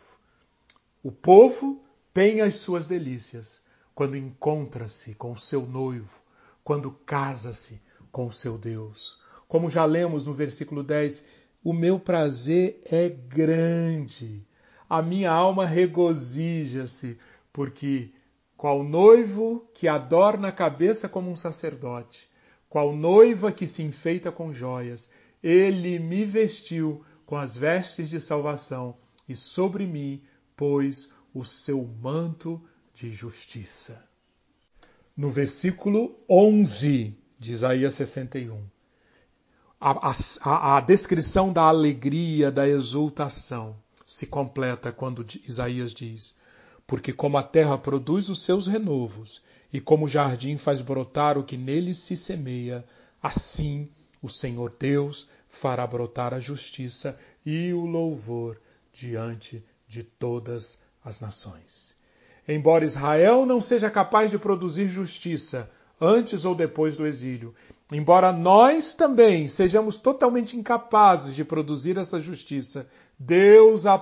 O 1.03 1.11
povo 1.11 1.83
tem 2.13 2.41
as 2.41 2.55
suas 2.55 2.87
delícias 2.87 3.63
quando 3.95 4.17
encontra-se 4.17 5.15
com 5.15 5.35
seu 5.35 5.65
noivo, 5.65 6.21
quando 6.63 6.91
casa-se 6.91 7.81
com 8.11 8.31
seu 8.31 8.57
Deus. 8.57 9.19
Como 9.47 9.69
já 9.69 9.85
lemos 9.85 10.25
no 10.25 10.33
versículo 10.33 10.83
10, 10.83 11.25
o 11.63 11.73
meu 11.73 11.99
prazer 11.99 12.81
é 12.85 13.07
grande, 13.09 14.45
a 14.89 15.01
minha 15.01 15.31
alma 15.31 15.65
regozija-se, 15.65 17.17
porque 17.53 18.11
qual 18.57 18.83
noivo 18.83 19.67
que 19.73 19.87
adorna 19.87 20.49
a 20.49 20.51
cabeça 20.51 21.07
como 21.07 21.29
um 21.29 21.35
sacerdote, 21.35 22.29
qual 22.67 22.95
noiva 22.95 23.51
que 23.51 23.67
se 23.67 23.83
enfeita 23.83 24.31
com 24.31 24.53
joias, 24.53 25.09
ele 25.41 25.97
me 25.99 26.25
vestiu 26.25 27.03
com 27.25 27.37
as 27.37 27.55
vestes 27.55 28.09
de 28.09 28.19
salvação 28.19 28.97
e 29.27 29.35
sobre 29.35 29.87
mim 29.87 30.21
pôs 30.55 31.11
o 31.33 31.43
seu 31.43 31.87
manto 32.01 32.61
de 32.93 33.11
justiça. 33.11 34.07
No 35.15 35.29
versículo 35.29 36.19
11 36.29 37.15
de 37.39 37.51
Isaías 37.51 37.93
61, 37.95 38.63
a, 39.79 40.11
a, 40.43 40.77
a 40.77 40.81
descrição 40.81 41.51
da 41.51 41.63
alegria, 41.63 42.51
da 42.51 42.67
exultação, 42.67 43.75
se 44.05 44.27
completa 44.27 44.91
quando 44.91 45.25
Isaías 45.47 45.93
diz: 45.93 46.35
porque 46.85 47.13
como 47.13 47.37
a 47.37 47.43
terra 47.43 47.77
produz 47.77 48.27
os 48.27 48.43
seus 48.43 48.67
renovos, 48.67 49.41
e 49.71 49.79
como 49.79 50.05
o 50.05 50.09
jardim 50.09 50.57
faz 50.57 50.81
brotar 50.81 51.37
o 51.37 51.43
que 51.45 51.55
nele 51.55 51.93
se 51.93 52.17
semeia, 52.17 52.85
assim 53.23 53.89
o 54.21 54.27
Senhor 54.27 54.75
Deus 54.77 55.29
fará 55.47 55.87
brotar 55.87 56.33
a 56.33 56.39
justiça 56.41 57.17
e 57.45 57.71
o 57.73 57.85
louvor 57.85 58.59
diante 58.91 59.63
de 59.87 60.03
todas 60.03 60.80
as 61.03 61.19
nações. 61.19 61.95
Embora 62.47 62.85
Israel 62.85 63.45
não 63.45 63.61
seja 63.61 63.89
capaz 63.89 64.31
de 64.31 64.37
produzir 64.37 64.87
justiça 64.87 65.69
antes 65.99 66.45
ou 66.45 66.55
depois 66.55 66.97
do 66.97 67.05
exílio, 67.05 67.53
embora 67.91 68.31
nós 68.31 68.95
também 68.95 69.47
sejamos 69.47 69.97
totalmente 69.97 70.57
incapazes 70.57 71.35
de 71.35 71.45
produzir 71.45 71.97
essa 71.97 72.19
justiça, 72.19 72.87
Deus 73.19 73.85
a, 73.85 73.97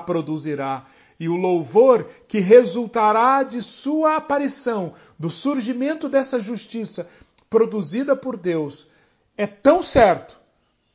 produzirá 0.00 0.86
e 1.20 1.28
o 1.28 1.36
louvor 1.36 2.08
que 2.26 2.38
resultará 2.38 3.42
de 3.42 3.60
sua 3.60 4.16
aparição, 4.16 4.94
do 5.18 5.28
surgimento 5.28 6.08
dessa 6.08 6.40
justiça 6.40 7.08
produzida 7.50 8.14
por 8.14 8.36
Deus, 8.36 8.90
é 9.36 9.46
tão 9.46 9.82
certo 9.82 10.40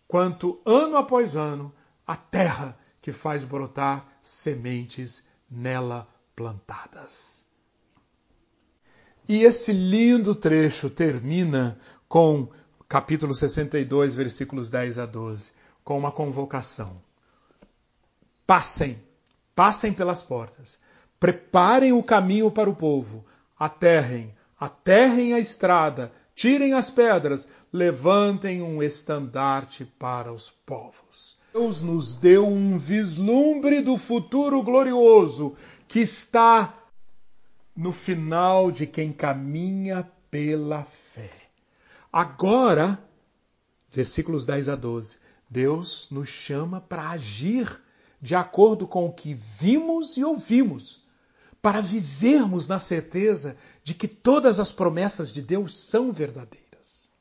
quanto 0.08 0.60
ano 0.65 0.98
após 0.98 1.36
ano 1.36 1.74
a 2.06 2.15
terra 2.15 2.78
que 3.02 3.12
faz 3.12 3.43
brotar 3.43 4.12
sementes 4.23 5.27
nela 5.51 6.07
plantadas. 6.36 7.45
E 9.29 9.43
esse 9.43 9.71
lindo 9.71 10.33
trecho 10.33 10.89
termina 10.89 11.77
com 12.07 12.49
capítulo 12.89 13.36
62, 13.36 14.15
versículos 14.15 14.71
10 14.71 14.97
a 14.97 15.05
12, 15.05 15.51
com 15.83 15.97
uma 15.97 16.12
convocação. 16.12 16.99
Passem 18.47 18.99
Passem 19.55 19.93
pelas 19.93 20.23
portas. 20.23 20.81
Preparem 21.19 21.93
o 21.93 22.03
caminho 22.03 22.49
para 22.49 22.69
o 22.69 22.75
povo. 22.75 23.25
Aterrem, 23.57 24.31
aterrem 24.59 25.33
a 25.33 25.39
estrada. 25.39 26.12
Tirem 26.33 26.73
as 26.73 26.89
pedras. 26.89 27.49
Levantem 27.71 28.62
um 28.62 28.81
estandarte 28.81 29.86
para 29.86 30.33
os 30.33 30.49
povos. 30.49 31.39
Deus 31.54 31.84
nos 31.84 32.16
deu 32.16 32.48
um 32.48 32.80
vislumbre 32.80 33.84
do 33.84 33.96
futuro 33.96 34.63
glorioso 34.63 35.56
que 35.88 36.00
está 36.00 36.76
no 37.76 37.92
final 37.94 38.72
de 38.72 38.88
quem 38.88 39.13
caminha 39.13 40.10
pela 40.32 40.84
fé. 40.84 41.32
Agora, 42.12 43.00
versículos 43.92 44.48
10 44.48 44.70
a 44.70 44.76
12, 44.76 45.18
Deus 45.48 46.10
nos 46.10 46.28
chama 46.28 46.82
para 46.82 47.12
agir 47.12 47.80
de 48.20 48.34
acordo 48.34 48.88
com 48.88 49.06
o 49.06 49.13
que 49.13 49.36
vimos 49.36 50.18
e 50.18 50.24
ouvimos, 50.24 51.08
para 51.62 51.82
vivermos 51.82 52.68
na 52.68 52.80
certeza 52.80 53.56
de 53.84 53.94
que 53.94 54.08
todas 54.08 54.60
as 54.60 54.72
promessas 54.72 55.32
de 55.32 55.44
Deus 55.44 55.78
são 55.78 56.12
verdadeiras. 56.12 57.12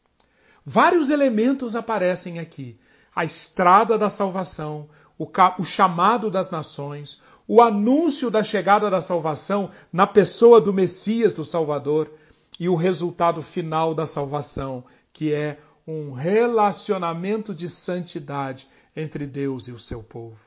Vários 0.65 1.11
elementos 1.11 1.77
aparecem 1.77 2.39
aqui: 2.39 2.79
a 3.15 3.25
estrada 3.25 3.99
da 3.99 4.09
salvação, 4.09 4.89
o, 5.19 5.29
o 5.59 5.65
chamado 5.65 6.31
das 6.31 6.51
nações, 6.51 7.21
o 7.47 7.61
anúncio 7.61 8.31
da 8.31 8.43
chegada 8.43 8.91
da 8.91 9.01
salvação 9.01 9.71
na 9.93 10.07
pessoa 10.07 10.61
do 10.61 10.73
Messias, 10.73 11.33
do 11.33 11.45
Salvador, 11.45 12.11
e 12.59 12.69
o 12.69 12.75
resultado 12.75 13.43
final 13.43 13.95
da 13.95 14.07
salvação, 14.07 14.85
que 15.13 15.33
é 15.33 15.59
um 15.87 16.13
relacionamento 16.13 17.55
de 17.55 17.69
santidade 17.69 18.69
entre 18.95 19.27
Deus 19.27 19.69
e 19.69 19.73
o 19.73 19.79
seu 19.79 20.03
povo. 20.03 20.39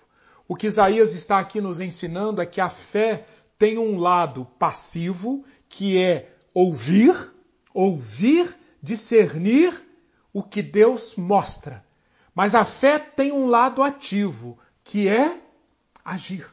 O 0.48 0.56
que 0.56 0.68
Isaías 0.68 1.14
está 1.14 1.40
aqui 1.40 1.60
nos 1.60 1.80
ensinando 1.80 2.42
é 2.42 2.46
que 2.46 2.62
a 2.62 2.70
fé 2.70 3.28
tem 3.58 3.78
um 3.78 4.00
lado 4.00 4.46
passivo, 4.58 5.44
que 5.68 5.98
é 5.98 6.34
ouvir, 6.54 7.34
ouvir, 7.74 8.56
discernir 8.82 9.74
o 10.32 10.44
que 10.44 10.62
Deus 10.62 11.16
mostra. 11.16 11.85
Mas 12.36 12.54
a 12.54 12.66
fé 12.66 13.00
tem 13.00 13.32
um 13.32 13.48
lado 13.48 13.82
ativo, 13.82 14.60
que 14.84 15.08
é 15.08 15.42
agir. 16.04 16.46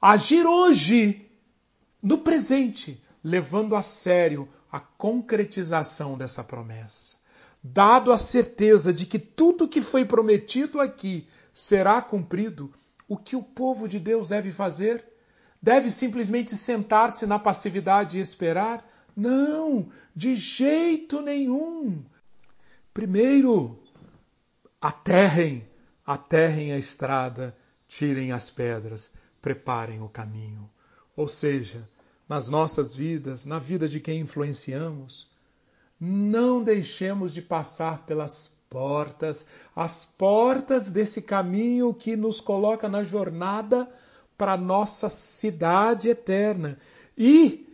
Agir 0.00 0.46
hoje, 0.46 1.30
no 2.02 2.18
presente, 2.18 3.02
levando 3.22 3.76
a 3.76 3.82
sério 3.82 4.48
a 4.72 4.80
concretização 4.80 6.16
dessa 6.16 6.42
promessa. 6.42 7.16
Dado 7.62 8.10
a 8.10 8.16
certeza 8.16 8.92
de 8.92 9.04
que 9.04 9.18
tudo 9.18 9.68
que 9.68 9.82
foi 9.82 10.04
prometido 10.04 10.80
aqui 10.80 11.28
será 11.52 12.00
cumprido, 12.00 12.72
o 13.06 13.16
que 13.16 13.36
o 13.36 13.42
povo 13.42 13.88
de 13.88 13.98
Deus 13.98 14.28
deve 14.28 14.50
fazer? 14.50 15.04
Deve 15.60 15.90
simplesmente 15.90 16.56
sentar-se 16.56 17.26
na 17.26 17.38
passividade 17.38 18.16
e 18.16 18.20
esperar? 18.20 18.88
Não, 19.14 19.88
de 20.14 20.36
jeito 20.36 21.20
nenhum. 21.20 22.04
Primeiro, 22.94 23.82
aterrem, 24.80 25.68
aterrem 26.06 26.72
a 26.72 26.78
estrada, 26.78 27.56
tirem 27.86 28.32
as 28.32 28.50
pedras, 28.50 29.12
preparem 29.40 30.02
o 30.02 30.08
caminho. 30.08 30.68
Ou 31.16 31.26
seja, 31.26 31.88
nas 32.28 32.48
nossas 32.48 32.94
vidas, 32.94 33.44
na 33.44 33.58
vida 33.58 33.88
de 33.88 34.00
quem 34.00 34.20
influenciamos, 34.20 35.30
não 36.00 36.62
deixemos 36.62 37.32
de 37.32 37.42
passar 37.42 38.04
pelas 38.04 38.52
portas, 38.68 39.46
as 39.74 40.04
portas 40.04 40.90
desse 40.90 41.22
caminho 41.22 41.92
que 41.94 42.16
nos 42.16 42.40
coloca 42.40 42.88
na 42.88 43.02
jornada 43.02 43.88
para 44.36 44.56
nossa 44.56 45.08
cidade 45.08 46.08
eterna. 46.08 46.78
E 47.16 47.66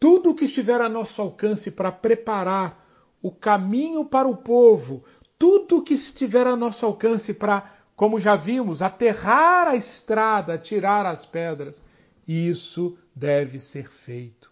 tudo 0.00 0.30
o 0.30 0.34
que 0.34 0.46
estiver 0.46 0.80
a 0.80 0.88
nosso 0.88 1.22
alcance 1.22 1.70
para 1.70 1.92
preparar 1.92 2.84
o 3.22 3.30
caminho 3.30 4.04
para 4.04 4.28
o 4.28 4.36
povo, 4.36 5.04
tudo 5.44 5.76
o 5.76 5.82
que 5.82 5.92
estiver 5.92 6.46
a 6.46 6.56
nosso 6.56 6.86
alcance 6.86 7.34
para, 7.34 7.70
como 7.94 8.18
já 8.18 8.34
vimos, 8.34 8.80
aterrar 8.80 9.68
a 9.68 9.76
estrada, 9.76 10.56
tirar 10.56 11.04
as 11.04 11.26
pedras, 11.26 11.82
isso 12.26 12.96
deve 13.14 13.58
ser 13.58 13.90
feito. 13.90 14.50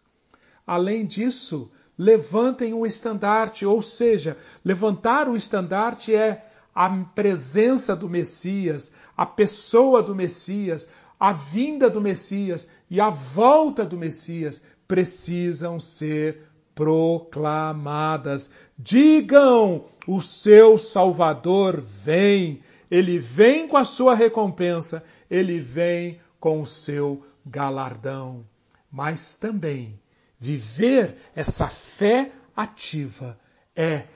Além 0.66 1.06
disso, 1.06 1.70
levantem 1.96 2.74
o 2.74 2.84
estandarte, 2.84 3.64
ou 3.64 3.80
seja, 3.80 4.36
levantar 4.62 5.30
o 5.30 5.34
estandarte 5.34 6.14
é 6.14 6.46
a 6.74 6.90
presença 6.90 7.96
do 7.96 8.06
Messias, 8.06 8.92
a 9.16 9.24
pessoa 9.24 10.02
do 10.02 10.14
Messias, 10.14 10.90
a 11.18 11.32
vinda 11.32 11.88
do 11.88 12.02
Messias 12.02 12.68
e 12.90 13.00
a 13.00 13.08
volta 13.08 13.82
do 13.82 13.96
Messias 13.96 14.62
precisam 14.86 15.80
ser 15.80 16.51
proclamadas. 16.74 18.50
Digam: 18.78 19.84
o 20.06 20.20
seu 20.20 20.78
Salvador 20.78 21.80
vem, 21.80 22.62
ele 22.90 23.18
vem 23.18 23.68
com 23.68 23.76
a 23.76 23.84
sua 23.84 24.14
recompensa, 24.14 25.04
ele 25.30 25.60
vem 25.60 26.20
com 26.38 26.60
o 26.60 26.66
seu 26.66 27.24
galardão. 27.44 28.44
Mas 28.90 29.36
também 29.36 29.98
viver 30.38 31.16
essa 31.34 31.68
fé 31.68 32.32
ativa 32.54 33.38
é 33.74 34.06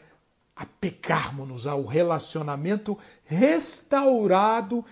apegarmos-nos 0.55 1.67
ao 1.67 1.85
relacionamento 1.85 2.99
restaurado 3.25 4.85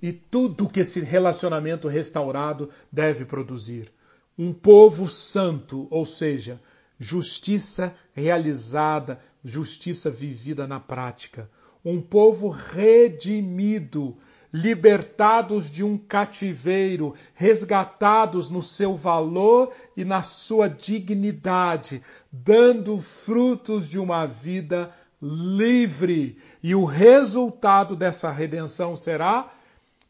e 0.00 0.12
tudo 0.12 0.68
que 0.68 0.80
esse 0.80 1.00
relacionamento 1.00 1.86
restaurado 1.86 2.68
deve 2.90 3.24
produzir. 3.24 3.92
Um 4.38 4.52
povo 4.52 5.08
santo, 5.08 5.86
ou 5.90 6.06
seja, 6.06 6.60
justiça 6.98 7.94
realizada, 8.14 9.18
justiça 9.44 10.10
vivida 10.10 10.66
na 10.66 10.78
prática. 10.78 11.50
Um 11.84 12.00
povo 12.00 12.48
redimido, 12.48 14.16
libertados 14.52 15.70
de 15.70 15.82
um 15.82 15.98
cativeiro, 15.98 17.14
resgatados 17.34 18.48
no 18.48 18.62
seu 18.62 18.96
valor 18.96 19.72
e 19.96 20.04
na 20.04 20.22
sua 20.22 20.68
dignidade, 20.68 22.02
dando 22.30 22.96
frutos 22.98 23.88
de 23.88 23.98
uma 23.98 24.26
vida 24.26 24.92
livre. 25.20 26.38
E 26.62 26.74
o 26.74 26.84
resultado 26.84 27.96
dessa 27.96 28.30
redenção 28.30 28.94
será 28.94 29.50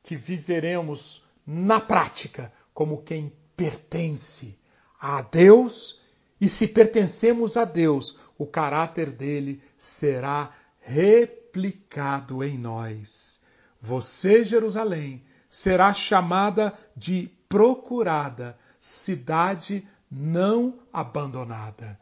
que 0.02 0.16
viveremos 0.16 1.22
na 1.46 1.80
prática 1.80 2.52
como 2.74 3.02
quem 3.02 3.32
pertence 3.56 4.58
a 5.00 5.22
Deus, 5.22 6.00
e 6.40 6.48
se 6.48 6.66
pertencemos 6.66 7.56
a 7.56 7.64
Deus, 7.64 8.16
o 8.36 8.46
caráter 8.46 9.12
dele 9.12 9.62
será 9.78 10.52
replicado 10.80 12.42
em 12.42 12.58
nós. 12.58 13.40
Você, 13.80 14.44
Jerusalém, 14.44 15.22
será 15.48 15.92
chamada 15.92 16.72
de 16.96 17.30
procurada, 17.48 18.58
cidade 18.80 19.86
não 20.10 20.78
abandonada. 20.92 21.98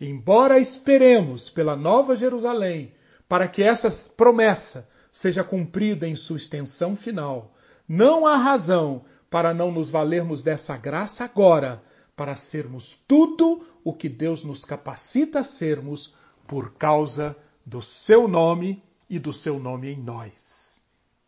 Embora 0.00 0.58
esperemos 0.58 1.48
pela 1.48 1.76
Nova 1.76 2.16
Jerusalém, 2.16 2.92
para 3.28 3.46
que 3.48 3.62
essa 3.62 3.88
promessa 4.16 4.88
seja 5.12 5.44
cumprida 5.44 6.08
em 6.08 6.16
sua 6.16 6.36
extensão 6.36 6.96
final, 6.96 7.54
não 7.88 8.26
há 8.26 8.36
razão 8.36 9.04
para 9.34 9.52
não 9.52 9.72
nos 9.72 9.90
valermos 9.90 10.44
dessa 10.44 10.76
graça 10.76 11.24
agora, 11.24 11.82
para 12.14 12.36
sermos 12.36 12.94
tudo 12.94 13.66
o 13.82 13.92
que 13.92 14.08
Deus 14.08 14.44
nos 14.44 14.64
capacita 14.64 15.40
a 15.40 15.42
sermos 15.42 16.14
por 16.46 16.74
causa 16.74 17.36
do 17.66 17.82
seu 17.82 18.28
nome 18.28 18.80
e 19.10 19.18
do 19.18 19.32
seu 19.32 19.58
nome 19.58 19.90
em 19.90 19.98
nós. 20.00 20.84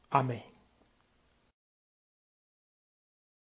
Amém. 0.08 0.55